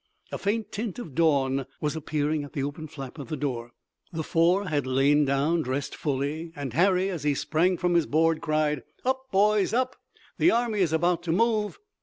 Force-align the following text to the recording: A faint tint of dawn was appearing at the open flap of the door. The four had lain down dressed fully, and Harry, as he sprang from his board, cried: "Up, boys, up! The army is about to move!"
A 0.31 0.39
faint 0.39 0.71
tint 0.71 0.97
of 0.97 1.13
dawn 1.13 1.67
was 1.79 1.95
appearing 1.95 2.43
at 2.43 2.53
the 2.53 2.63
open 2.63 2.87
flap 2.87 3.19
of 3.19 3.29
the 3.29 3.37
door. 3.37 3.71
The 4.11 4.23
four 4.23 4.67
had 4.67 4.87
lain 4.87 5.25
down 5.25 5.61
dressed 5.61 5.95
fully, 5.95 6.51
and 6.55 6.73
Harry, 6.73 7.11
as 7.11 7.21
he 7.21 7.35
sprang 7.35 7.77
from 7.77 7.93
his 7.93 8.07
board, 8.07 8.41
cried: 8.41 8.81
"Up, 9.05 9.25
boys, 9.31 9.73
up! 9.75 9.95
The 10.39 10.49
army 10.49 10.79
is 10.79 10.91
about 10.91 11.21
to 11.21 11.31
move!" 11.31 11.77